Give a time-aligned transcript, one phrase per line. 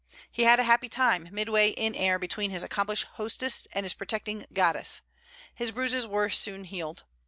[0.31, 4.47] He had a happy time, midway in air between his accomplished hostess and his protecting
[4.51, 5.03] Goddess.
[5.53, 7.03] His bruises were soon healed.